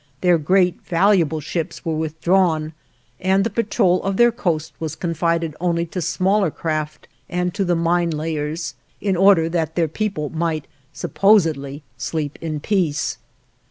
[0.21, 2.73] Their great, valuable ships were withdrawn,
[3.19, 7.75] and the patrol of their coast was confided only to smaller craft and to the
[7.75, 13.19] mine layers, in order that their people might supposedly sleep in peace.